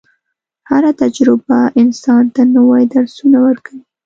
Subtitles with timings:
[0.69, 3.81] هره تجربه انسان ته نوي درسونه ورکوي.